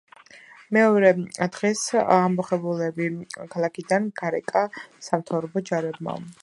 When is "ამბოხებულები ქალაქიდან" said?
2.15-4.13